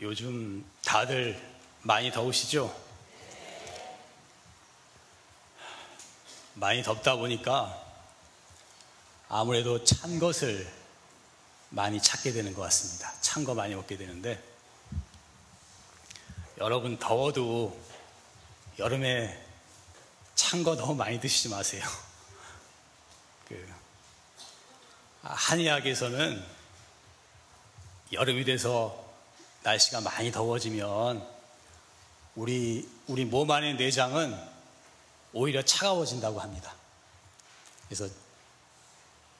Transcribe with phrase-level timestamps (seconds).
[0.00, 1.40] 요즘 다들
[1.82, 2.74] 많이 더우시죠?
[6.54, 7.82] 많이 덥다 보니까
[9.28, 10.70] 아무래도 찬 것을
[11.70, 13.12] 많이 찾게 되는 것 같습니다.
[13.20, 14.42] 찬 거 많이 먹게 되는데
[16.58, 17.78] 여러분 더워도
[18.78, 19.44] 여름에
[20.34, 21.84] 찬 거 너무 많이 드시지 마세요.
[23.48, 23.74] 그
[25.22, 26.44] 한의학에서는
[28.12, 29.05] 여름이 돼서
[29.66, 31.26] 날씨가 많이 더워지면
[32.36, 34.32] 우리 우리 몸 안의 내장은
[35.32, 36.72] 오히려 차가워진다고 합니다.
[37.88, 38.08] 그래서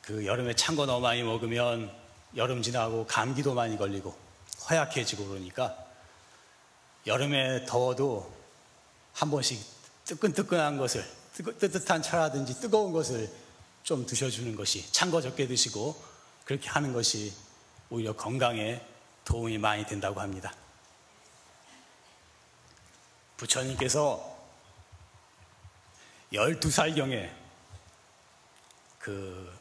[0.02, 1.94] 그 여름에 찬 거 너무 많이 먹으면
[2.34, 4.16] 여름 지나고 감기도 많이 걸리고
[4.68, 5.76] 허약해지고 그러니까
[7.06, 8.34] 여름에 더워도
[9.12, 9.60] 한 번씩
[10.06, 13.30] 뜨끈뜨끈한 것을 뜨뜻한 차라든지 뜨거운 것을
[13.84, 16.02] 좀 드셔주는 것이 찬 거 적게 드시고
[16.44, 17.32] 그렇게 하는 것이
[17.90, 18.84] 오히려 건강에
[19.26, 20.54] 도움이 많이 된다고 합니다.
[23.36, 24.34] 부처님께서
[26.32, 27.30] 12살경에
[28.98, 29.52] 그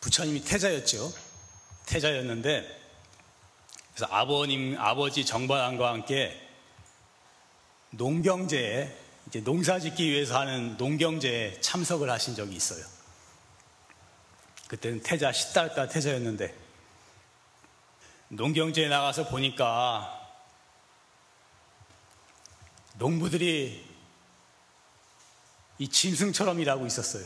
[0.00, 1.12] 부처님이 태자였죠.
[1.86, 2.84] 태자였는데
[3.94, 6.48] 그래서 아버님, 아버지 정반왕과 함께
[7.90, 12.84] 농경제에 이제 농사 짓기 위해서 하는 농경제에 참석을 하신 적이 있어요.
[14.68, 16.65] 그때는 태자, 10달까 태자였는데
[18.28, 20.12] 농경지에 나가서 보니까
[22.94, 23.86] 농부들이
[25.78, 27.24] 이 짐승처럼 일하고 있었어요.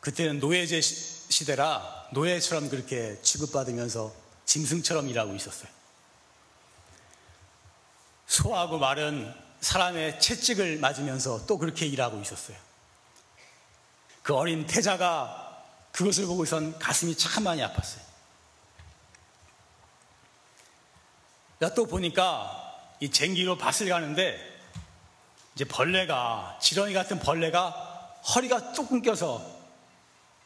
[0.00, 4.12] 그때는 노예제 시대라 노예처럼 그렇게 취급받으면서
[4.44, 5.68] 짐승처럼 일하고 있었어요.
[8.26, 12.56] 소하고 말은 사람의 채찍을 맞으면서 또 그렇게 일하고 있었어요.
[14.22, 18.13] 그 어린 태자가 그것을 보고선 가슴이 참 많이 아팠어요.
[21.72, 22.60] 또 보니까
[23.00, 24.38] 이 쟁기로 밭을 가는데
[25.54, 27.70] 이제 벌레가 지렁이 같은 벌레가
[28.34, 29.44] 허리가 뚝 끊겨서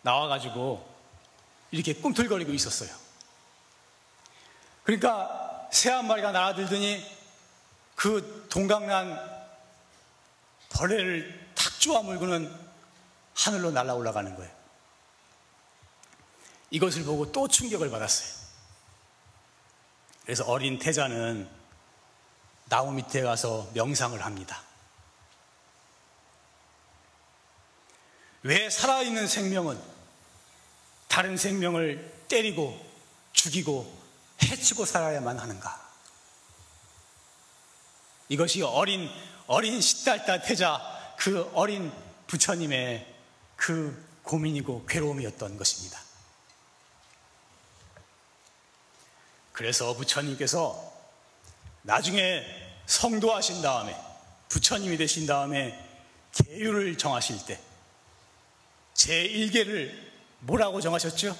[0.02, 0.86] 나와가지고
[1.70, 2.90] 이렇게 꿈틀거리고 있었어요.
[4.84, 7.04] 그러니까 새 한 마리가 날아들더니
[7.94, 9.18] 그 동강난
[10.70, 12.54] 벌레를 탁 쪼아 물고는
[13.34, 14.50] 하늘로 날아 올라가는 거예요.
[16.70, 18.47] 이것을 보고 또 충격을 받았어요.
[20.28, 21.48] 그래서 어린 태자는
[22.66, 24.60] 나무 밑에 가서 명상을 합니다.
[28.42, 29.80] 왜 살아있는 생명은
[31.08, 32.78] 다른 생명을 때리고
[33.32, 33.90] 죽이고
[34.42, 35.88] 해치고 살아야만 하는가?
[38.28, 39.08] 이것이 어린,
[39.46, 40.78] 어린 십달달 태자,
[41.16, 41.90] 그 어린
[42.26, 43.14] 부처님의
[43.56, 45.98] 그 고민이고 괴로움이었던 것입니다.
[49.58, 50.92] 그래서 부처님께서
[51.82, 52.44] 나중에
[52.86, 53.92] 성도하신 다음에
[54.48, 55.76] 부처님이 되신 다음에
[56.32, 57.60] 계율을 정하실 때
[58.94, 59.92] 제1계를
[60.42, 61.36] 뭐라고 정하셨죠?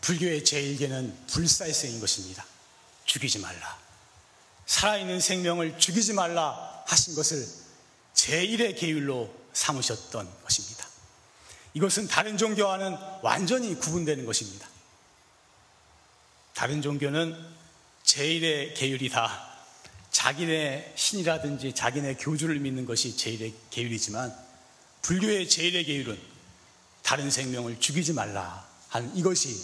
[0.00, 2.46] 불교의 제1계는 불살생인 것입니다.
[3.04, 3.78] 죽이지 말라.
[4.64, 7.46] 살아있는 생명을 죽이지 말라 하신 것을
[8.14, 10.88] 제1의 계율로 삼으셨던 것입니다.
[11.74, 14.69] 이것은 다른 종교와는 완전히 구분되는 것입니다.
[16.60, 17.34] 다른 종교는
[18.04, 19.48] 제1의 계율이 다
[20.10, 24.30] 자기네 신이라든지 자기네 교주를 믿는 것이 제1의 계율이지만
[25.00, 26.20] 불교의 제1의 계율은
[27.02, 29.58] 다른 생명을 죽이지 말라 하는 이것이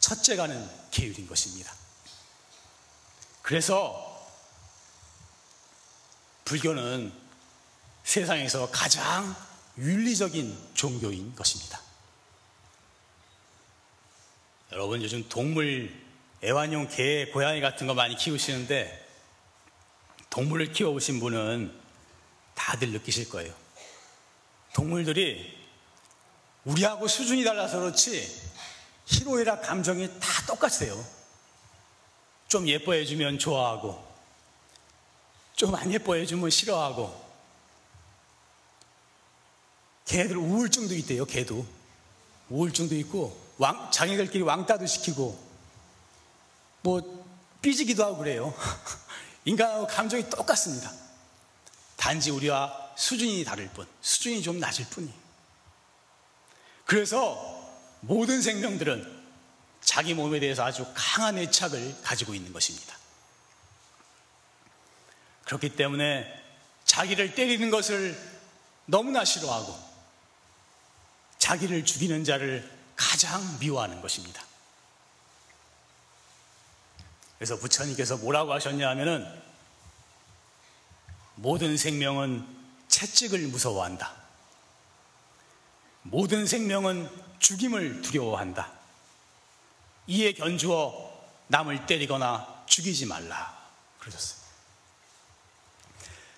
[0.00, 1.72] 첫째 가는 계율인 것입니다.
[3.42, 4.28] 그래서
[6.46, 7.12] 불교는
[8.02, 9.36] 세상에서 가장
[9.78, 11.80] 윤리적인 종교인 것입니다.
[14.72, 16.07] 여러분 요즘 동물
[16.42, 19.06] 애완용 개, 고양이 같은 거 많이 키우시는데
[20.30, 21.78] 동물을 키워보신 분은
[22.54, 23.52] 다들 느끼실 거예요.
[24.74, 25.56] 동물들이
[26.64, 28.42] 우리하고 수준이 달라서 그렇지
[29.06, 31.04] 희로애락 감정이 다 똑같아요.
[32.46, 34.06] 좀 예뻐해주면 좋아하고
[35.56, 37.28] 좀 안 예뻐해주면 싫어하고
[40.04, 41.24] 개들 우울증도 있대요.
[41.26, 41.66] 개도
[42.48, 45.47] 우울증도 있고 왕, 자기들끼리 왕따도 시키고
[46.82, 47.26] 뭐
[47.62, 48.54] 삐지기도 하고 그래요.
[49.44, 50.92] 인간하고 감정이 똑같습니다.
[51.96, 55.14] 단지 우리와 수준이 다를 뿐, 수준이 좀 낮을 뿐이에요.
[56.84, 57.58] 그래서
[58.00, 59.18] 모든 생명들은
[59.80, 62.96] 자기 몸에 대해서 아주 강한 애착을 가지고 있는 것입니다.
[65.44, 66.26] 그렇기 때문에
[66.84, 68.18] 자기를 때리는 것을
[68.86, 69.78] 너무나 싫어하고
[71.38, 74.42] 자기를 죽이는 자를 가장 미워하는 것입니다.
[77.38, 79.26] 그래서 부처님께서 뭐라고 하셨냐 하면은
[81.36, 82.44] 모든 생명은
[82.88, 84.12] 채찍을 무서워한다.
[86.02, 87.08] 모든 생명은
[87.38, 88.72] 죽임을 두려워한다.
[90.08, 91.08] 이에 견주어
[91.46, 93.56] 남을 때리거나 죽이지 말라.
[94.00, 94.38] 그러셨어요.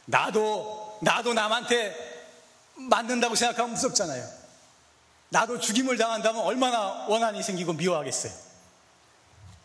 [0.05, 2.11] 나도, 나도 남한테
[2.75, 4.29] 맞는다고 생각하면 무섭잖아요.
[5.31, 8.50] 나도 죽임을 당한다면 얼마나 원한이 생기고 미워하겠어요.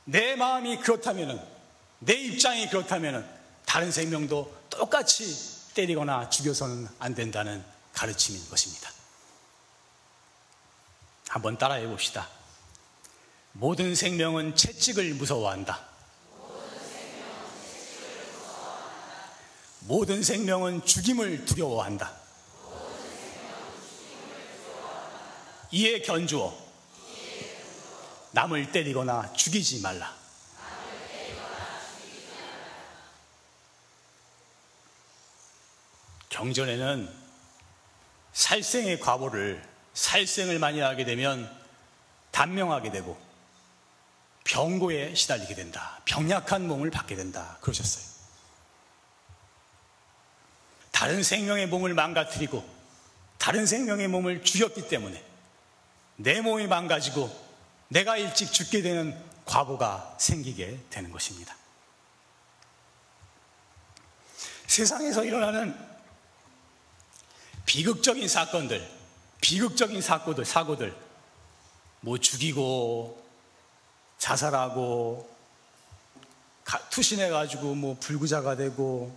[0.06, 1.42] 내 마음이 그렇다면은,
[2.00, 3.28] 내 입장이 그렇다면은,
[3.66, 7.64] 다른 생명도 똑같이 때리거나 죽여서는 안 된다는
[7.94, 8.90] 가르침인 것입니다.
[11.28, 12.30] 한번 따라해 봅시다.
[13.52, 15.86] 모든 생명은 채찍을 무서워한다.
[19.82, 22.14] 모든 생명은 죽임을 두려워한다.
[25.72, 26.65] 이에 견주어
[28.36, 30.14] 남을 때리거나 죽이지 말라.
[36.28, 37.10] 경전에는
[38.34, 41.50] 살생의 과보를 살생을 많이 하게 되면
[42.32, 43.18] 단명하게 되고
[44.44, 46.02] 병고에 시달리게 된다.
[46.04, 47.58] 병약한 몸을 받게 된다.
[47.62, 48.04] 그러셨어요.
[50.92, 52.70] 다른 생명의 몸을 망가뜨리고
[53.38, 55.24] 다른 생명의 몸을 죽였기 때문에
[56.18, 57.45] 내 몸이 망가지고
[57.88, 61.56] 내가 일찍 죽게 되는 과보가 생기게 되는 것입니다.
[64.68, 65.78] 세상에서 일어나는
[67.66, 68.88] 비극적인 사건들,
[69.42, 70.96] 비극적인 사고들, 사고들,
[72.02, 73.24] 뭐 죽이고,
[74.18, 75.30] 자살하고,
[76.90, 79.16] 투신해가지고 뭐 불구자가 되고,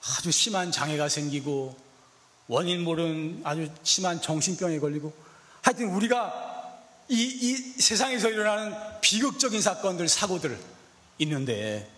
[0.00, 1.76] 아주 심한 장애가 생기고,
[2.46, 5.12] 원인 모르는 아주 심한 정신병에 걸리고,
[5.62, 6.57] 하여튼 우리가
[7.08, 10.58] 이, 이 세상에서 일어나는 비극적인 사건들, 사고들
[11.18, 11.90] 있는데,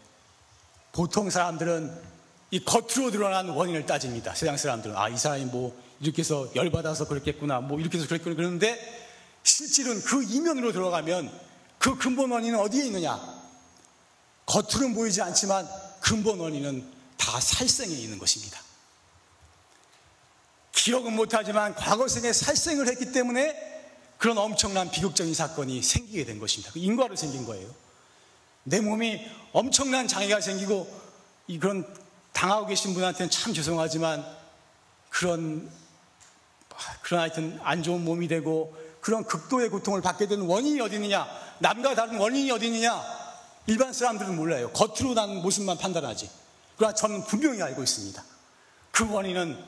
[0.93, 2.11] 보통 사람들은
[2.53, 4.35] 이 겉으로 드러난 원인을 따집니다.
[4.35, 4.97] 세상 사람들은.
[4.97, 7.61] 아, 이 사람이 뭐, 이렇게 해서 열받아서 그랬겠구나.
[7.61, 8.37] 뭐, 이렇게 해서 그랬구나.
[8.37, 9.01] 그러는데,
[9.43, 11.31] 실질은 그 이면으로 들어가면
[11.79, 13.19] 그 근본 원인은 어디에 있느냐?
[14.47, 15.69] 겉으로는 보이지 않지만
[16.01, 16.87] 근본 원인은
[17.17, 18.61] 다 살생에 있는 것입니다.
[20.73, 23.80] 기억은 못하지만 과거 생에 살생을 했기 때문에
[24.21, 26.71] 그런 엄청난 비극적인 사건이 생기게 된 것입니다.
[26.73, 27.67] 그 인과로 생긴 거예요.
[28.65, 29.19] 내 몸이
[29.53, 30.87] 엄청난 장애가 생기고
[31.47, 31.87] 이 그런
[32.35, 34.23] 당하고 계신 분한테는 참 죄송하지만
[35.09, 35.71] 그런
[37.01, 41.27] 그런 하여튼 안 좋은 몸이 되고 그런 극도의 고통을 받게 되는 원인이 어디 있느냐?
[41.61, 43.03] 남과 다른 원인이 어디 있느냐?
[43.69, 44.71] 일반 사람들은 몰라요.
[44.73, 46.29] 겉으로 난 모습만 판단하지.
[46.77, 48.23] 그러나 저는 분명히 알고 있습니다.
[48.91, 49.65] 그 원인은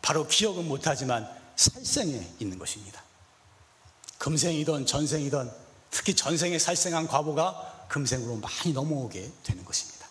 [0.00, 3.03] 바로 기억은 못하지만 살생에 있는 것입니다.
[4.24, 5.50] 금생이든 전생이든
[5.90, 10.08] 특히 전생에 살생한 과보가 금생으로 많이 넘어오게 되는 것입니다.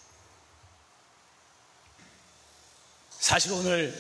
[3.10, 4.00] 사실 오늘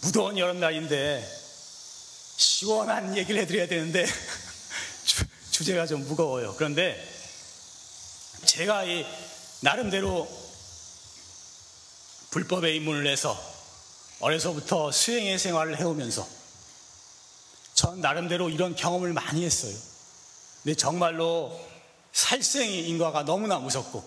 [0.00, 1.22] 무더운 여름날인데
[2.38, 4.06] 시원한 얘기를 해드려야 되는데
[5.50, 6.54] 주, 제가좀 무거워요.
[6.56, 6.96] 그런데
[8.46, 9.04] 제가 이
[9.60, 10.26] 나름대로
[12.30, 13.38] 불법에 입문을 해서
[14.20, 16.26] 어려서부터 수행의 생활을 해오면서
[17.88, 19.74] 전 나름대로 이런 경험을 많이 했어요.
[20.62, 21.58] 근데 정말로
[22.12, 24.04] 살생의 인과가 너무나 무섭고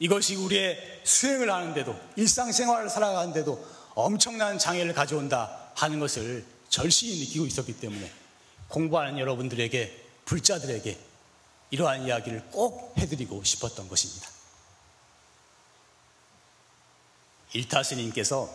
[0.00, 8.10] 이것이 우리의 수행을 하는데도 일상생활을 살아가는데도 엄청난 장애를 가져온다 하는 것을 절실히 느끼고 있었기 때문에
[8.66, 10.98] 공부하는 여러분들에게 불자들에게
[11.70, 14.28] 이러한 이야기를 꼭 해드리고 싶었던 것입니다.
[17.52, 18.52] 일타 스님께서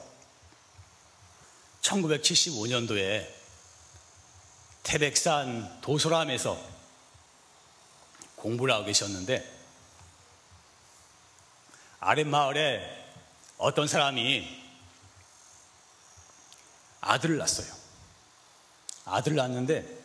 [1.81, 3.38] 1975년도에
[4.83, 6.59] 태백산 도소람에서
[8.35, 9.57] 공부를 하고 계셨는데
[11.99, 13.07] 아랫마을에
[13.57, 14.57] 어떤 사람이
[17.01, 17.67] 아들을 낳았어요.
[19.05, 19.99] 아들을 낳았는데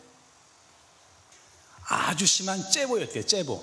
[1.87, 3.61] 아주 심한 째보였대요, 째보.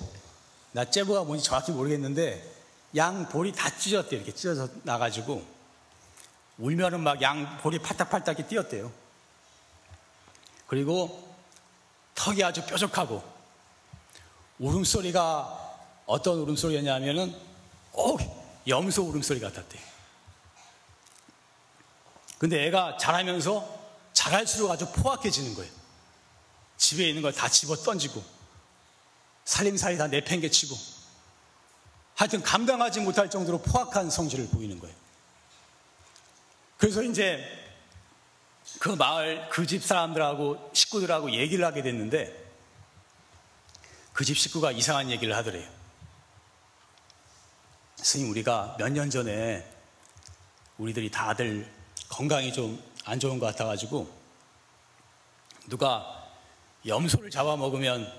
[0.71, 2.51] 나 째보가 뭔지 정확히 모르겠는데
[2.95, 4.21] 양 볼이 다 찢어졌대요.
[4.21, 5.45] 이렇게 찢어져 나가지고
[6.57, 9.02] 울면은 막 양 볼이 팔딱팔딱 뛰었대요.
[10.73, 11.31] 그리고
[12.15, 13.23] 턱이 아주 뾰족하고
[14.57, 15.77] 울음소리가
[16.07, 17.39] 어떤 울음소리였냐면은
[17.91, 18.19] 꼭
[18.67, 19.83] 염소 울음소리 같았대요.
[22.39, 23.81] 근데 애가 자라면서
[24.13, 25.71] 자랄수록 아주 포악해지는 거예요.
[26.77, 28.23] 집에 있는 걸 다 집어 던지고
[29.45, 30.75] 살림살이 다 내팽개치고
[32.15, 34.95] 하여튼 감당하지 못할 정도로 포악한 성질을 보이는 거예요.
[36.77, 37.62] 그래서 이제
[38.79, 42.41] 그 마을 그 집 사람들하고 식구들하고 얘기를 하게 됐는데
[44.13, 45.67] 그 집 식구가 이상한 얘기를 하더래요.
[47.97, 49.67] 스님 우리가 몇 년 전에
[50.77, 51.69] 우리들이 다들
[52.09, 54.09] 건강이 좀 안 좋은 것 같아가지고
[55.67, 56.25] 누가
[56.85, 58.09] 염소를 잡아먹으면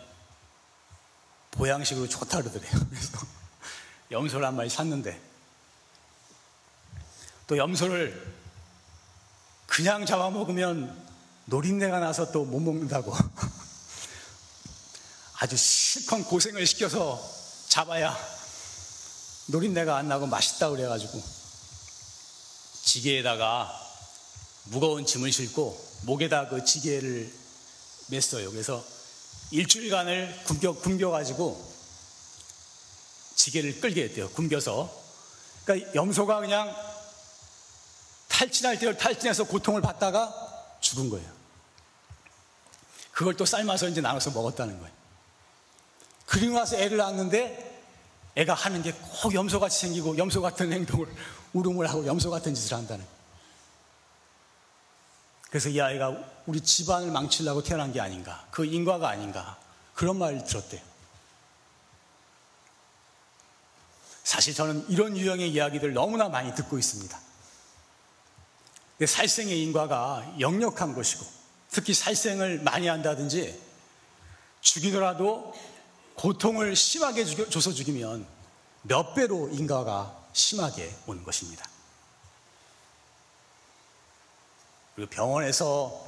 [1.52, 2.70] 보양식으로 좋다 그러더래요.
[2.90, 3.18] 그래서
[4.10, 5.18] 염소를 한 마리 샀는데
[7.46, 8.43] 또 염소를
[9.74, 11.04] 그냥 잡아먹으면
[11.46, 13.12] 노린내가 나서 또 못 먹는다고
[15.40, 17.20] 아주 실컷 고생을 시켜서
[17.68, 18.16] 잡아야
[19.46, 21.20] 노린내가 안 나고 맛있다 그래가지고
[22.84, 23.80] 지게에다가
[24.66, 27.32] 무거운 짐을 싣고 목에다 그 지게를
[28.10, 28.52] 맸어요.
[28.52, 28.84] 그래서
[29.50, 31.74] 일주일간을 굶겨, 굶겨가지고
[33.34, 34.30] 지게를 끌게 했대요.
[34.30, 35.02] 굶겨서.
[35.64, 36.93] 그러니까 염소가 그냥
[38.34, 40.34] 탈진할 때를 탈진해서 고통을 받다가
[40.80, 41.30] 죽은 거예요.
[43.12, 44.92] 그걸 또 삶아서 이제 나눠서 먹었다는 거예요.
[46.26, 47.72] 그리고 나서 애를 낳았는데
[48.34, 51.06] 애가 하는 게 꼭 염소같이 생기고 염소 같은 행동을
[51.54, 53.06] 울음을 하고 염소 같은 짓을 한다는.
[55.48, 56.14] 그래서 이 아이가
[56.46, 58.44] 우리 집안을 망치려고 태어난 게 아닌가.
[58.50, 59.56] 그 인과가 아닌가.
[59.94, 60.82] 그런 말을 들었대요.
[64.24, 67.18] 사실 저는 이런 유형의 이야기들 너무나 많이 듣고 있습니다.
[69.06, 71.24] 살생의 인과가 역력한 것이고
[71.70, 73.60] 특히 살생을 많이 한다든지
[74.60, 75.54] 죽이더라도
[76.14, 78.26] 고통을 심하게 줘서 죽이면
[78.82, 81.68] 몇 배로 인과가 심하게 오는 것입니다.
[84.94, 86.06] 그리고 병원에서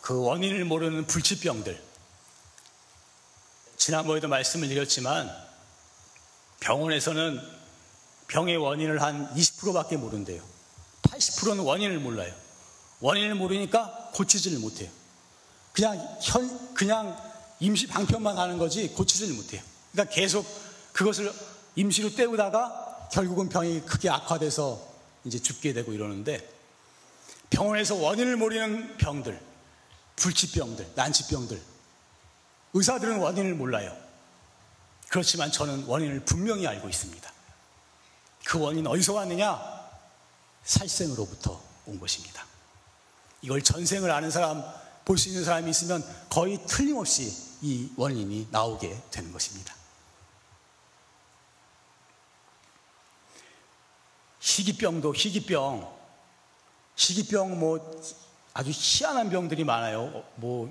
[0.00, 1.82] 그 원인을 모르는 불치병들
[3.76, 5.30] 지난번에도 말씀을 드렸지만
[6.60, 7.61] 병원에서는
[8.32, 10.42] 병의 원인을 한 20%밖에 모른대요.
[11.02, 12.34] 80%는 원인을 몰라요.
[13.00, 14.90] 원인을 모르니까 고치지를 못해요.
[15.74, 17.16] 그냥 현 그냥
[17.60, 19.60] 임시 방편만 하는 거지 고치지를 못해요.
[19.92, 20.46] 그러니까 계속
[20.92, 21.30] 그것을
[21.76, 24.80] 임시로 때우다가 결국은 병이 크게 악화돼서
[25.24, 26.50] 이제 죽게 되고 이러는데
[27.50, 29.38] 병원에서 원인을 모르는 병들,
[30.16, 31.60] 불치병들, 난치병들,
[32.72, 33.94] 의사들은 원인을 몰라요.
[35.08, 37.31] 그렇지만 저는 원인을 분명히 알고 있습니다.
[38.44, 39.60] 그 원인 어디서 왔느냐?
[40.64, 42.44] 살생으로부터 온 것입니다.
[43.42, 44.62] 이걸 전생을 아는 사람,
[45.04, 49.74] 볼 수 있는 사람이 있으면 거의 틀림없이 이 원인이 나오게 되는 것입니다.
[54.40, 55.88] 희귀병도 희귀병,
[56.96, 58.02] 희귀병 뭐
[58.54, 60.24] 아주 희한한 병들이 많아요.
[60.36, 60.70] 뭐,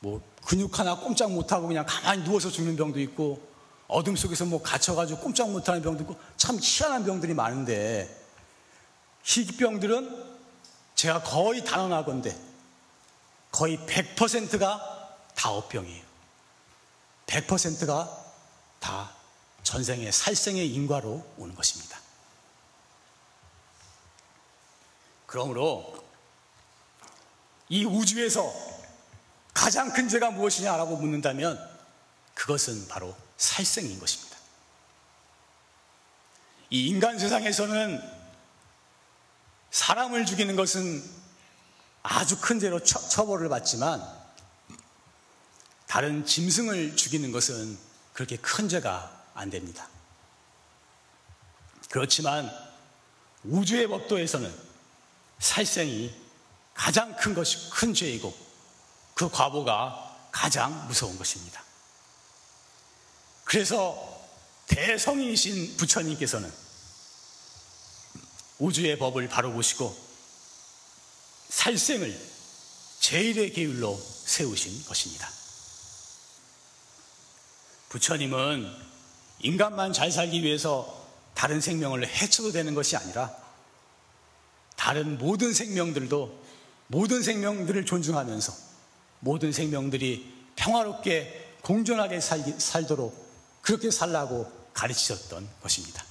[0.00, 3.49] 뭐 근육 하나 꼼짝 못하고 그냥 가만히 누워서 죽는 병도 있고
[3.90, 8.08] 어둠 속에서 뭐 갇혀가지고 꼼짝 못하는 병도 있고 참 희한한 병들이 많은데
[9.24, 10.38] 희귀병들은
[10.94, 12.36] 제가 거의 단언하건데
[13.50, 16.04] 거의 100%가 다 업병이에요.
[17.26, 18.24] 100%가
[18.78, 19.12] 다
[19.62, 21.98] 전생의 살생의 인과로 오는 것입니다.
[25.26, 26.04] 그러므로
[27.68, 28.52] 이 우주에서
[29.52, 31.58] 가장 큰 죄가 무엇이냐라고 묻는다면
[32.34, 34.36] 그것은 바로 살생인 것입니다.
[36.68, 38.00] 이 인간 세상에서는
[39.70, 41.02] 사람을 죽이는 것은
[42.02, 44.06] 아주 큰 죄로 처, 벌을 받지만
[45.86, 47.78] 다른 짐승을 죽이는 것은
[48.12, 49.88] 그렇게 큰 죄가 안 됩니다.
[51.88, 52.48] 그렇지만
[53.42, 54.54] 우주의 법도에서는
[55.38, 56.14] 살생이
[56.74, 58.36] 가장 큰 것이 큰 죄이고
[59.14, 61.69] 그 과보가 가장 무서운 것입니다.
[63.50, 63.98] 그래서
[64.68, 66.52] 대성인이신 부처님께서는
[68.60, 69.92] 우주의 법을 바로 보시고
[71.48, 72.16] 살생을
[73.00, 75.28] 제일의 계율로 세우신 것입니다.
[77.88, 78.72] 부처님은
[79.40, 83.34] 인간만 잘 살기 위해서 다른 생명을 해쳐도 되는 것이 아니라
[84.76, 86.44] 다른 모든 생명들도
[86.86, 88.54] 모든 생명들을 존중하면서
[89.18, 93.29] 모든 생명들이 평화롭게 공존하게 살기, 살도록
[93.62, 96.04] 그렇게 살라고 가르치셨던 것입니다.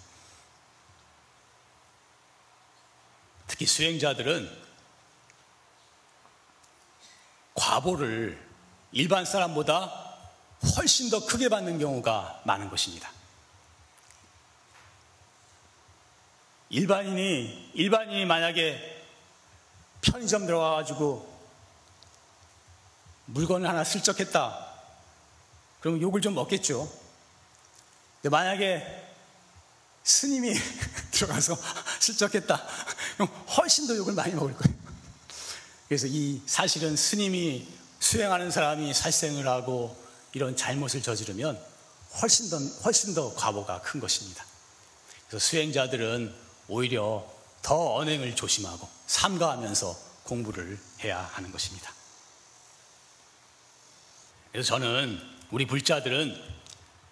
[3.47, 4.69] 특히 수행자들은
[7.55, 8.47] 과보를
[8.91, 10.09] 일반 사람보다
[10.77, 13.11] 훨씬 더 크게 받는 경우가 많은 것입니다.
[16.69, 19.05] 일반인이, 일반인이 만약에
[20.01, 21.39] 편의점 들어가가지고
[23.25, 24.67] 물건을 하나 슬쩍 했다.
[25.79, 26.89] 그럼 욕을 좀 먹겠죠.
[28.21, 29.09] 근데 만약에
[30.03, 30.53] 스님이
[31.11, 31.57] 들어가서
[31.99, 32.65] 슬쩍 했다.
[33.15, 34.77] 그럼 훨씬 더 욕을 많이 먹을 거예요.
[35.87, 37.67] 그래서 이 사실은 스님이
[37.99, 39.95] 수행하는 사람이 살생을 하고
[40.33, 41.59] 이런 잘못을 저지르면
[42.21, 44.45] 훨씬 더, 훨씬 더 과보가 큰 것입니다.
[45.27, 46.33] 그래서 수행자들은
[46.67, 47.25] 오히려
[47.61, 51.91] 더 언행을 조심하고 삼가하면서 공부를 해야 하는 것입니다.
[54.51, 55.19] 그래서 저는
[55.51, 56.58] 우리 불자들은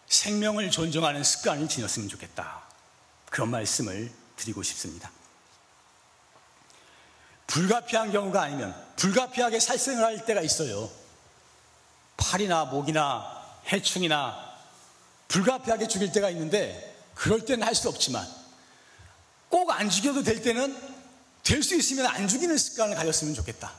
[0.07, 2.63] 생명을 존중하는 습관을 지녔으면 좋겠다.
[3.29, 5.11] 그런 말씀을 드리고 싶습니다.
[7.47, 10.89] 불가피한 경우가 아니면 불가피하게 살생을 할 때가 있어요.
[12.17, 14.57] 팔이나 목이나 해충이나
[15.27, 18.27] 불가피하게 죽일 때가 있는데 그럴 때는 할 수 없지만
[19.49, 20.75] 꼭 안 죽여도 될 때는
[21.43, 23.71] 될 수 있으면 안 죽이는 습관을 가졌으면 좋겠다.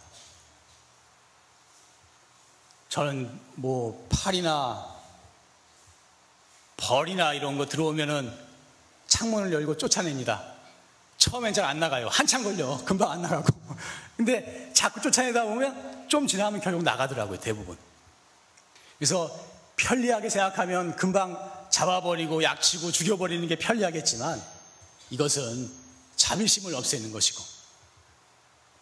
[2.89, 4.98] 저는 뭐 팔이나
[6.79, 8.33] 벌이나 이런 거 들어오면은
[9.09, 10.43] 창문을 열고 쫓아냅니다.
[11.19, 12.09] 처음엔 잘 안 나가요.
[12.09, 12.79] 한참 걸려.
[12.85, 13.47] 금방 안 나가고.
[14.17, 17.39] 근데 자꾸 쫓아내다 보면 좀 지나면 결국 나가더라고요.
[17.41, 17.77] 대부분.
[18.99, 19.31] 그래서
[19.77, 21.37] 편리하게 생각하면 금방
[21.71, 24.41] 잡아버리고 약치고 죽여버리는 게 편리하겠지만
[25.11, 25.71] 이것은
[26.17, 27.43] 자비심을 없애는 것이고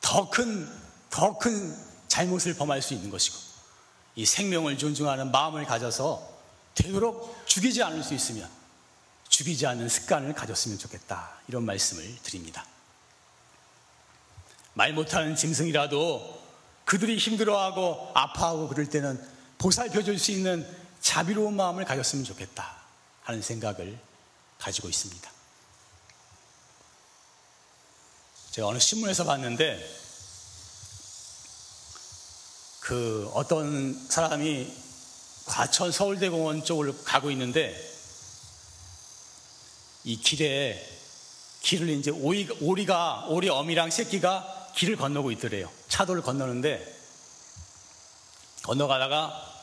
[0.01, 0.71] 더 큰,
[1.11, 1.77] 더 큰
[2.09, 3.37] 잘못을 범할 수 있는 것이고
[4.15, 6.36] 이 생명을 존중하는 마음을 가져서
[6.77, 8.49] 되도록 죽이지 않을 수 있으면
[9.29, 11.33] 죽이지 않는 습관을 가졌으면 좋겠다.
[11.49, 12.65] 이런 말씀을 드립니다.
[14.75, 16.43] 말 못하는 짐승이라도
[16.85, 19.21] 그들이 힘들어하고 아파하고 그럴 때는
[19.59, 20.67] 보살펴 줄 수 있는
[21.01, 22.77] 자비로운 마음을 가졌으면 좋겠다.
[23.23, 23.99] 하는 생각을
[24.59, 25.31] 가지고 있습니다.
[28.53, 29.85] 제가 어느 신문에서 봤는데
[32.81, 34.86] 그 어떤 사람이
[35.47, 37.75] 과천 서울대공원 쪽으로 가고 있는데
[40.05, 40.85] 이 길에
[41.63, 45.71] 길을 이제 오이, 오리가 오리 어미랑 새끼가 길을 건너고 있더래요.
[45.89, 46.95] 차도를 건너는데
[48.63, 49.55] 건너가다가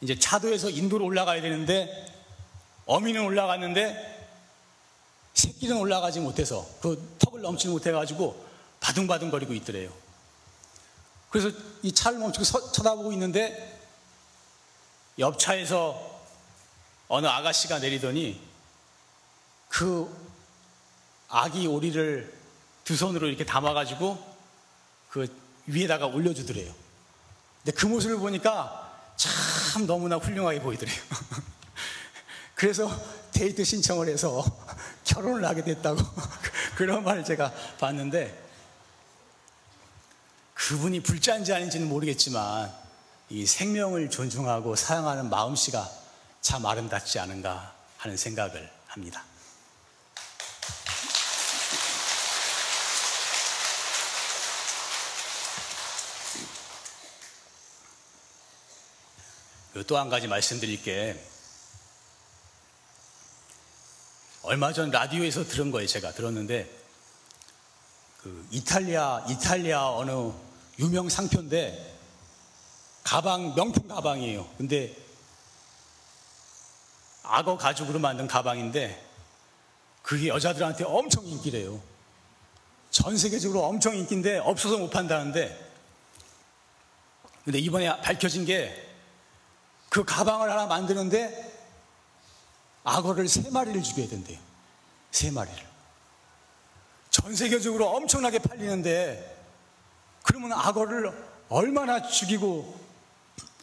[0.00, 2.14] 이제 차도에서 인도로 올라가야 되는데
[2.86, 4.16] 어미는 올라갔는데
[5.34, 8.46] 새끼는 올라가지 못해서 그 턱을 넘지 못해가지고
[8.80, 9.92] 바둥바둥거리고 있더래요.
[11.30, 11.50] 그래서
[11.82, 13.77] 이 차를 멈추고 서, 쳐다보고 있는데
[15.18, 16.20] 옆 차에서
[17.08, 18.40] 어느 아가씨가 내리더니
[19.68, 20.08] 그
[21.28, 22.38] 아기 오리를
[22.84, 24.36] 두 손으로 이렇게 담아가지고
[25.10, 25.26] 그
[25.66, 26.72] 위에다가 올려주더래요.
[27.62, 28.84] 근데 그 모습을 보니까
[29.16, 30.96] 참 너무나 훌륭하게 보이더래요.
[32.54, 32.88] 그래서
[33.32, 34.44] 데이트 신청을 해서
[35.04, 36.00] 결혼을 하게 됐다고
[36.76, 38.46] 그런 말을 제가 봤는데
[40.54, 42.72] 그분이 불자인지 아닌지는 모르겠지만
[43.30, 45.90] 이 생명을 존중하고 사랑하는 마음씨가
[46.40, 49.24] 참 아름답지 않은가 하는 생각을 합니다.
[59.86, 61.22] 또 한 가지 말씀드릴 게
[64.42, 65.86] 얼마 전 라디오에서 들은 거예요.
[65.86, 66.68] 제가 들었는데
[68.22, 70.32] 그 이탈리아 이탈리아 어느
[70.78, 71.97] 유명 상표인데
[73.08, 74.46] 가방 명품 가방이에요.
[74.58, 74.94] 근데
[77.22, 79.06] 악어 가죽으로 만든 가방인데
[80.02, 81.80] 그게 여자들한테 엄청 인기래요.
[82.90, 85.72] 전 세계적으로 엄청 인기인데 없어서 못 판다는데
[87.44, 88.88] 근데 이번에 밝혀진 게
[89.88, 91.56] 그 가방을 하나 만드는데
[92.84, 94.38] 악어를 세 마리를 죽여야 된대요.
[95.10, 95.66] 세 마리를.
[97.10, 99.36] 전 세계적으로 엄청나게 팔리는데
[100.22, 101.10] 그러면 악어를
[101.48, 102.87] 얼마나 죽이고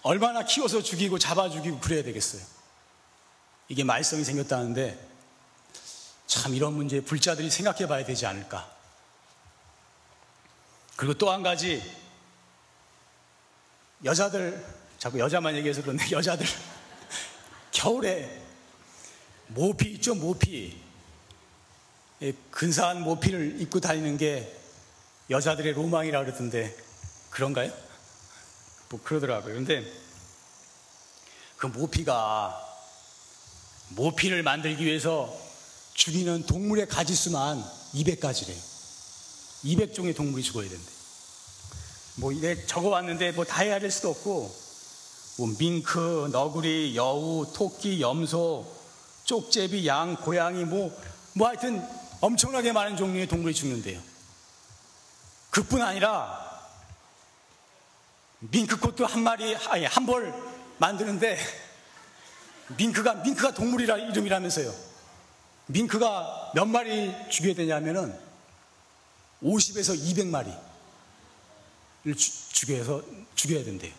[0.05, 2.43] 얼마나 키워서 죽이고 잡아 죽이고 그래야 되겠어요.
[3.69, 4.99] 이게 말썽이 생겼다는데
[6.27, 8.71] 참 이런 문제 불자들이 생각해 봐야 되지 않을까.
[10.95, 11.81] 그리고 또 한 가지
[14.03, 14.63] 여자들
[14.99, 16.45] 자꾸 여자만 얘기해서 그런데 여자들
[17.71, 18.43] 겨울에
[19.47, 20.79] 모피 있죠 모피
[22.51, 24.55] 근사한 모피를 입고 다니는 게
[25.31, 26.77] 여자들의 로망이라 그러던데
[27.31, 27.84] 그런가요?
[28.89, 29.55] 뭐 그러더라고요.
[29.55, 29.83] 근데
[31.57, 32.61] 그 모피가
[33.89, 35.33] 모피를 만들기 위해서
[35.93, 38.57] 죽이는 동물의 가지수만 200가지래요.
[39.63, 40.85] 200종의 동물이 죽어야 된대.
[42.15, 44.65] 뭐 이래 적어왔는데 뭐다될 수도 없고
[45.37, 48.65] 뭐 밍크, 너구리, 여우, 토끼, 염소,
[49.25, 50.95] 쪽제비, 양, 고양이 뭐,
[51.33, 51.85] 뭐 하여튼
[52.21, 53.99] 엄청나게 많은 종류의 동물이 죽는데요.
[55.49, 56.44] 그뿐 아니라
[58.51, 60.33] 밍크꽃도 한 마리, 아니, 한 벌
[60.77, 61.37] 만드는데
[62.77, 64.73] 밍크가, 밍크가 동물이라 이름이라면서요.
[65.67, 68.19] 밍크가 몇 마리 죽여야 되냐면은
[69.41, 69.97] 50에서
[72.03, 73.03] 200마리를 죽여서
[73.35, 73.93] 죽여야 된대요.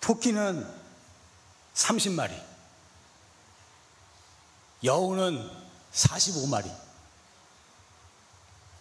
[0.00, 0.66] 토끼는
[1.74, 2.32] 30마리.
[4.82, 5.50] 여우는
[5.92, 6.74] 45마리.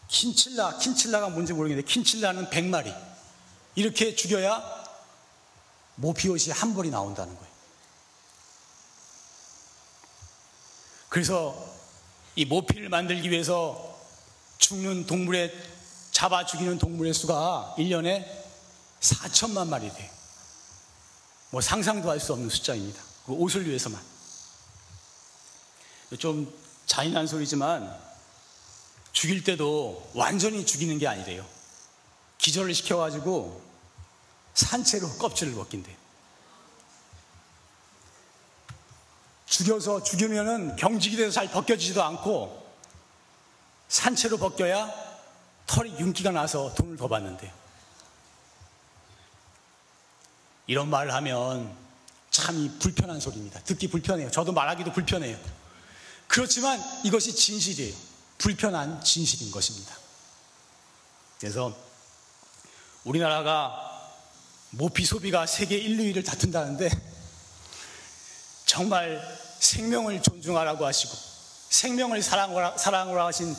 [0.08, 2.96] 킨칠라, 킨칠라가 뭔지 모르겠는데 킨칠라는 100마리.
[3.80, 4.84] 이렇게 죽여야
[5.96, 7.50] 모피옷이 한 벌이 나온다는 거예요.
[11.08, 11.56] 그래서
[12.36, 13.98] 이 모피를 만들기 위해서
[14.58, 15.54] 죽는 동물의
[16.12, 18.28] 잡아 죽이는 동물의 수가 1년에
[19.00, 20.12] 4천만 마리 돼요.
[21.52, 23.02] 뭐 상상도 할 수 없는 숫자입니다.
[23.26, 24.02] 그 옷을 위해서만.
[26.18, 26.54] 좀
[26.86, 27.98] 잔인한 소리지만
[29.14, 31.46] 죽일 때도 완전히 죽이는 게 아니래요.
[32.40, 33.69] 기절을 시켜가지고
[34.54, 35.96] 산채로 껍질을 벗긴대요.
[39.46, 42.70] 죽여서 죽이면은 경직이 돼서 잘 벗겨지지도 않고
[43.88, 44.94] 산채로 벗겨야
[45.66, 47.52] 털이 윤기가 나서 돈을 더 받는데요.
[50.68, 51.76] 이런 말을 하면
[52.30, 53.60] 참 불편한 소리입니다.
[53.62, 54.30] 듣기 불편해요.
[54.30, 55.38] 저도 말하기도 불편해요.
[56.28, 57.96] 그렇지만 이것이 진실이에요.
[58.38, 59.96] 불편한 진실인 것입니다.
[61.40, 61.76] 그래서
[63.04, 63.89] 우리나라가
[64.72, 66.90] 모피 소비가 세계 1, 2위를 다툰다는데
[68.66, 69.20] 정말
[69.60, 71.14] 생명을 존중하라고 하시고
[71.70, 73.56] 생명을 사랑하라 하신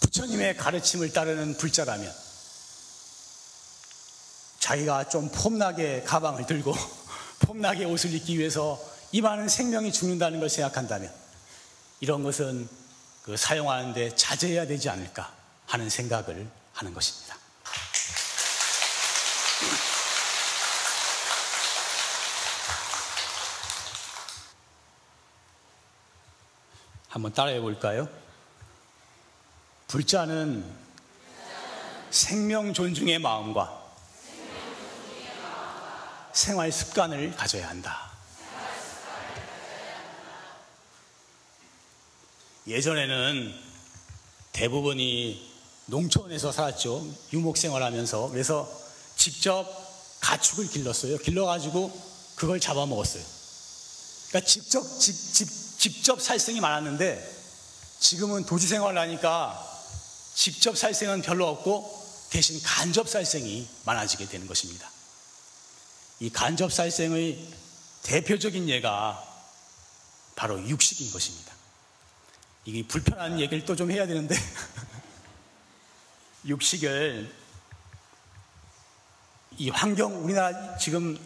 [0.00, 2.12] 부처님의 가르침을 따르는 불자라면
[4.58, 6.74] 자기가 좀 폼나게 가방을 들고
[7.40, 8.80] 폼나게 옷을 입기 위해서
[9.12, 11.12] 이 많은 생명이 죽는다는 걸 생각한다면
[12.00, 12.68] 이런 것은
[13.22, 15.32] 그 사용하는데 자제해야 되지 않을까
[15.66, 17.27] 하는 생각을 하는 것입니다.
[27.08, 28.08] 한번 따라해 볼까요?
[29.86, 30.64] 불자는
[32.10, 33.86] 생명 존중의 마음과
[36.32, 38.12] 생활 습관을 가져야 한다.
[42.66, 43.54] 예전에는
[44.52, 45.50] 대부분이
[45.86, 47.06] 농촌에서 살았죠.
[47.32, 48.28] 유목 생활하면서.
[48.28, 48.70] 그래서
[49.16, 49.66] 직접
[50.20, 51.16] 가축을 길렀어요.
[51.18, 51.90] 길러가지고
[52.36, 53.24] 그걸 잡아먹었어요.
[54.28, 57.36] 그러니까 직접, 직, 직, 직접 살생이 많았는데
[58.00, 59.64] 지금은 도시 생활을 하니까
[60.34, 64.90] 직접 살생은 별로 없고 대신 간접 살생이 많아지게 되는 것입니다.
[66.20, 67.38] 이 간접 살생의
[68.02, 69.24] 대표적인 예가
[70.34, 71.54] 바로 육식인 것입니다.
[72.64, 74.34] 이게 불편한 얘기를 또 좀 해야 되는데
[76.44, 77.34] 육식을
[79.58, 81.18] 이 환경 우리나라 지금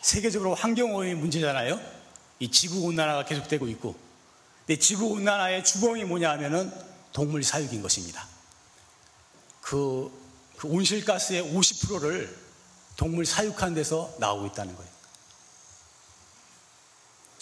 [0.00, 1.97] 세계적으로 환경 오염이 문제잖아요.
[2.40, 3.96] 이 지구 온난화가 계속되고 있고,
[4.66, 6.72] 근데 지구 온난화의 주범이 뭐냐 하면은
[7.12, 8.26] 동물 사육인 것입니다.
[9.60, 10.10] 그,
[10.56, 12.36] 그 온실가스의 50%를
[12.96, 14.90] 동물 사육한 데서 나오고 있다는 거예요.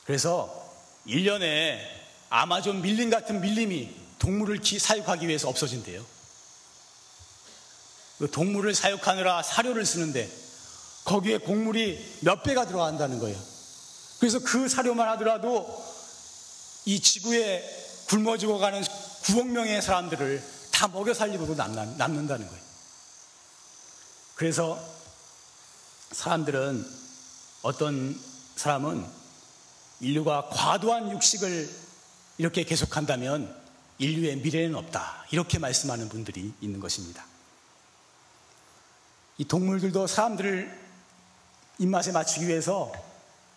[0.04, 0.72] 그래서
[1.06, 1.80] 1년에
[2.28, 6.04] 아마존 밀림 같은 밀림이 동물을 사육하기 위해서 없어진대요.
[8.18, 10.30] 그 동물을 사육하느라 사료를 쓰는데
[11.04, 13.38] 거기에 곡물이 몇 배가 들어간다는 거예요.
[14.18, 15.84] 그래서 그 사료만 하더라도
[16.84, 17.62] 이 지구에
[18.08, 22.62] 굶어 죽어가는 9억 명의 사람들을 다 먹여 살리고도 남는다는 거예요.
[24.36, 24.78] 그래서
[26.12, 26.86] 사람들은
[27.62, 28.18] 어떤
[28.56, 29.04] 사람은
[30.00, 31.68] 인류가 과도한 육식을
[32.38, 33.66] 이렇게 계속한다면
[33.98, 35.24] 인류의 미래는 없다.
[35.30, 37.24] 이렇게 말씀하는 분들이 있는 것입니다.
[39.38, 40.86] 이 동물들도 사람들을
[41.78, 42.92] 입맛에 맞추기 위해서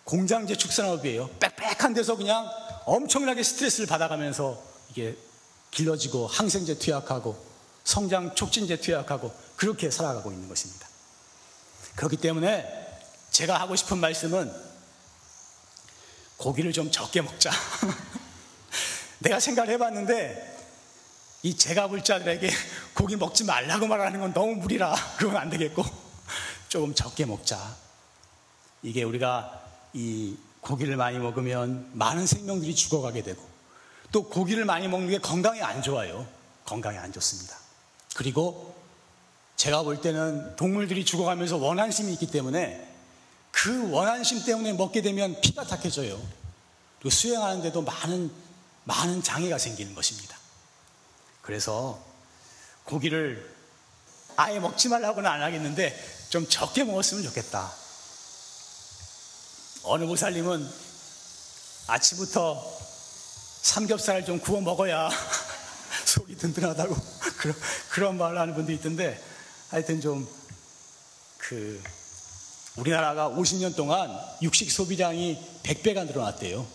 [0.10, 1.30] 공장제 축산업이에요.
[1.40, 2.50] 빽빽한 데서 그냥
[2.86, 5.16] 엄청나게 스트레스를 받아가면서 이게
[5.70, 7.38] 길러지고 항생제 투약하고
[7.84, 10.88] 성장 촉진제 투약하고 그렇게 살아가고 있는 것입니다.
[11.94, 12.68] 그렇기 때문에
[13.30, 14.52] 제가 하고 싶은 말씀은
[16.38, 17.52] 고기를 좀 적게 먹자.
[19.20, 20.58] 내가 생각을 해봤는데
[21.44, 22.50] 이 제가 불자들에게
[22.98, 24.96] 고기 먹지 말라고 말하는 건 너무 무리라.
[25.20, 25.86] 그건 안 되겠고
[26.68, 27.78] 조금 적게 먹자.
[28.82, 33.42] 이게 우리가 이 고기를 많이 먹으면 많은 생명들이 죽어가게 되고
[34.12, 36.28] 또 고기를 많이 먹는 게 건강에 안 좋아요.
[36.66, 37.58] 건강에 안 좋습니다.
[38.16, 38.76] 그리고
[39.56, 42.88] 제가 볼 때는 동물들이 죽어가면서 원한심이 있기 때문에
[43.52, 46.20] 그 원한심 때문에 먹게 되면 피가 탁해져요.
[47.00, 48.32] 그리고 수행하는데도 많은,
[48.84, 50.38] 많은 장애가 생기는 것입니다.
[51.42, 52.00] 그래서
[52.86, 53.56] 고기를
[54.36, 57.72] 아예 먹지 말라고는 안 하겠는데 좀 적게 먹었으면 좋겠다.
[59.90, 60.68] 어느 보살님은
[61.88, 62.80] 아침부터
[63.62, 65.10] 삼겹살을 좀 구워 먹어야
[66.06, 66.96] 속이 든든하다고
[67.38, 67.56] 그런,
[67.90, 69.22] 그런 말을 하는 분도 있던데
[69.70, 70.40] 하여튼 좀
[71.50, 71.82] 그
[72.76, 76.66] 우리나라가 50년 동안 육식 소비량이 100배가 늘어났대요.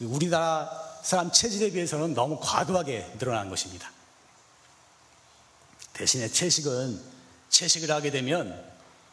[0.00, 0.70] 우리나라
[1.02, 3.92] 사람 체질에 비해서는 너무 과도하게 늘어난 것입니다.
[5.92, 6.98] 대신에 채식은
[7.50, 8.64] 채식을 하게 되면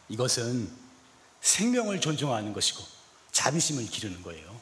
[0.08, 0.72] 이것은
[1.42, 2.82] 생명을 존중하는 것이고
[3.38, 4.60] 자비심을 기르는 거예요.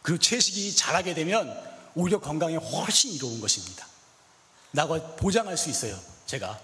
[0.00, 1.54] 그리고 채식이 잘하게 되면
[1.94, 3.86] 오히려 건강에 훨씬 이로운 것입니다.
[4.70, 5.98] 나고 보장할 수 있어요.
[6.24, 6.58] 제가.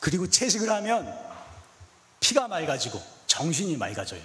[0.00, 1.18] 그리고 채식을 하면
[2.20, 4.22] 피가 맑아지고 정신이 맑아져요.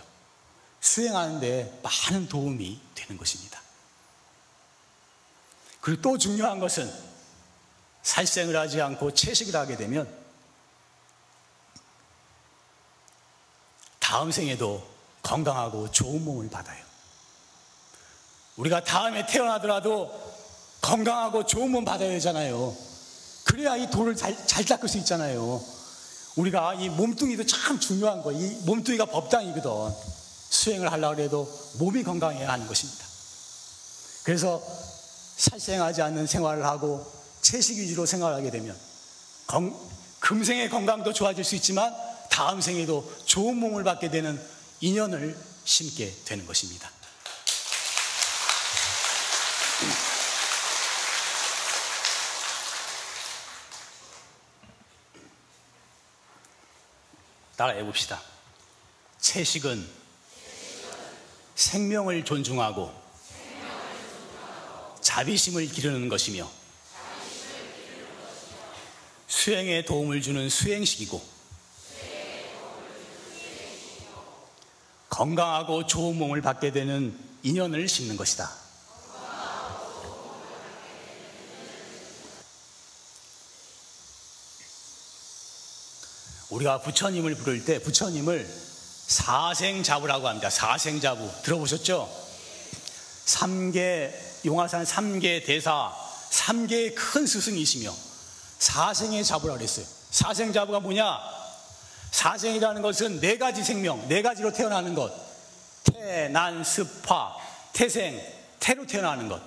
[0.82, 3.62] 수행하는데 많은 도움이 되는 것입니다.
[5.80, 6.92] 그리고 또 중요한 것은
[8.04, 10.14] 살생을 하지 않고 채식을 하게 되면
[14.00, 16.84] 다음 생에도 건강하고 좋은 몸을 받아요.
[18.58, 20.12] 우리가 다음에 태어나더라도
[20.82, 22.76] 건강하고 좋은 몸 받아야 되잖아요.
[23.46, 25.62] 그래야 이 돌을 잘, 잘 닦을 수 있잖아요.
[26.36, 28.32] 우리가 이 몸뚱이도 참 중요한 거.
[28.32, 29.70] 이 몸뚱이가 법당이거든.
[30.50, 33.06] 수행을 하려고 해도 몸이 건강해야 하는 것입니다.
[34.24, 34.62] 그래서
[35.38, 37.06] 살생하지 않는 생활을 하고
[37.42, 38.76] 채식 위주로 생활하게 되면
[39.48, 39.76] 건,
[40.20, 41.96] 금생의 건강도 좋아질 수 있지만
[42.30, 44.40] 다음 생에도 좋은 몸을 받게 되는
[44.82, 46.90] 인연을 심게 되는 것입니다.
[57.56, 58.22] 따라해 봅시다.
[59.20, 59.86] 채식은
[61.56, 62.90] 생명을 존중하고
[65.02, 66.50] 자비심을 기르는 것이며
[69.28, 71.39] 수행에 도움을 주는 수행식이고
[75.20, 78.50] 건강하고 좋은 몸을 받게 되는 인연을 심는 것이다.
[86.52, 88.48] 우리가 부처님을 부를 때 부처님을
[89.08, 90.50] 사생자부라고 합니다.
[90.50, 91.30] 사생자부.
[91.44, 92.10] 들어보셨죠?
[93.26, 95.94] 삼계, 용화산 삼계 대사,
[96.30, 97.94] 삼계의 큰 스승이시며
[98.60, 99.86] 사생의 자부라고 그랬어요.
[100.12, 101.39] 사생자부가 뭐냐?
[102.12, 105.14] 사생이라는 것은 네 가지 생명, 네 가지로 태어나는 것.
[105.84, 107.36] 태, 난, 습화,
[107.74, 108.22] 태생,
[108.60, 109.42] 태로 태어나는 것.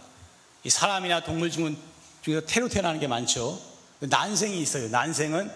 [0.65, 3.61] 이 사람이나 동물 중에서 태로 태어나는 게 많죠.
[4.01, 4.89] 난생이 있어요.
[4.89, 5.51] 난생은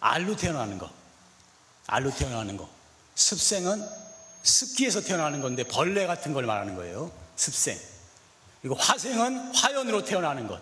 [0.00, 0.90] 알로 태어나는 거.
[1.86, 2.68] 알로 태어나는 거.
[3.14, 3.86] 습생은
[4.42, 7.10] 습기에서 태어나는 건데 벌레 같은 걸 말하는 거예요.
[7.36, 7.78] 습생.
[8.60, 10.60] 그리고 화생은 화연으로 태어나는 것.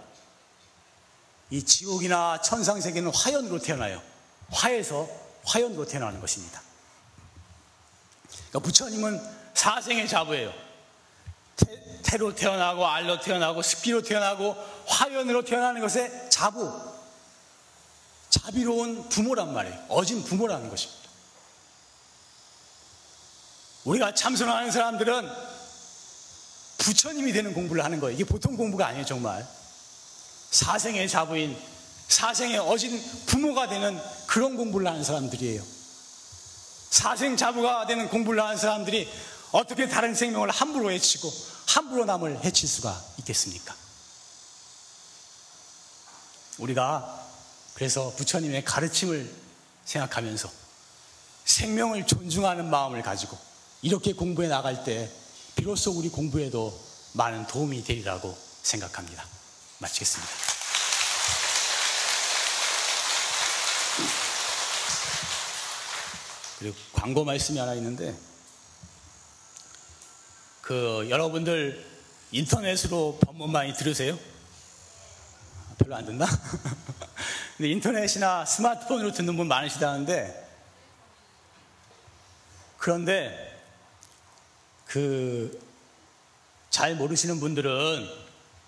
[1.50, 4.02] 이 지옥이나 천상 세계는 화연으로 태어나요.
[4.50, 5.08] 화에서
[5.48, 6.62] 화연으로 태어나는 것입니다.
[8.28, 9.20] 그러니까 부처님은
[9.54, 10.52] 사생의 자부예요.
[12.04, 14.56] 태, 로 태어나고 알로 태어나고 습기로 태어나고
[14.86, 16.72] 화연으로 태어나는 것에 자부.
[18.30, 19.86] 자비로운 부모란 말이에요.
[19.88, 21.08] 어진 부모라는 것입니다.
[23.84, 25.30] 우리가 참선하는 사람들은
[26.78, 28.14] 부처님이 되는 공부를 하는 거예요.
[28.14, 29.46] 이게 보통 공부가 아니에요, 정말.
[30.50, 31.58] 사생의 자부인,
[32.08, 35.62] 사생의 어진 부모가 되는 그런 공부를 하는 사람들이에요.
[36.90, 39.08] 사생 자부가 되는 공부를 하는 사람들이
[39.52, 41.32] 어떻게 다른 생명을 함부로 해치고
[41.66, 43.74] 함부로 남을 해칠 수가 있겠습니까?
[46.58, 47.26] 우리가
[47.74, 49.32] 그래서 부처님의 가르침을
[49.84, 50.50] 생각하면서
[51.44, 53.38] 생명을 존중하는 마음을 가지고
[53.82, 55.10] 이렇게 공부해 나갈 때
[55.54, 56.78] 비로소 우리 공부에도
[57.12, 59.24] 많은 도움이 되리라고 생각합니다.
[59.78, 60.57] 마치겠습니다.
[66.58, 68.14] 그리고 광고 말씀이 하나 있는데
[70.60, 71.84] 그 여러분들
[72.32, 74.18] 인터넷으로 법문 많이 들으세요?
[75.78, 76.26] 별로 안 듣나?
[77.56, 80.48] 근데 인터넷이나 스마트폰으로 듣는 분 많으시다는데
[82.78, 83.58] 그런데
[84.86, 85.68] 그
[86.78, 88.08] 잘 모르시는 분들은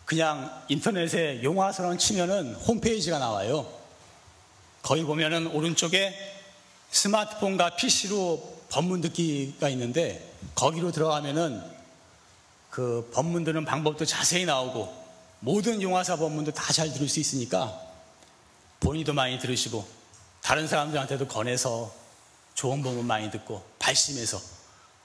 [0.04, 3.72] 그냥 인터넷에 용화선언 치면은 홈페이지가 나와요.
[4.82, 6.39] 거기 보면은 오른쪽에
[6.90, 11.62] 스마트폰과 PC로 법문 듣기가 있는데 거기로 들어가면은
[12.70, 15.00] 그 법문 드는 방법도 자세히 나오고
[15.40, 17.80] 모든 용화사 법문도 다 잘 들을 수 있으니까
[18.80, 19.86] 본인도 많이 들으시고
[20.42, 21.92] 다른 사람들한테도 권해서
[22.54, 24.40] 좋은 법문 많이 듣고 발심해서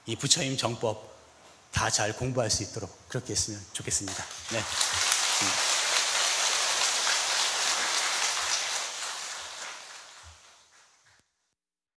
[0.06, 1.14] 이 부처님 정법
[1.72, 4.24] 다 잘 공부할 수 있도록 그렇게 했으면 좋겠습니다.
[4.52, 4.60] 네.